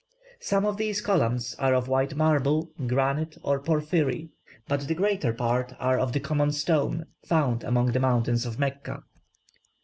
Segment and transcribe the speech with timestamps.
[0.39, 4.31] Some of these columns are of white marble, granite, or porphyry,
[4.67, 9.03] but the greater part are of the common stone found among the mountains of Mecca.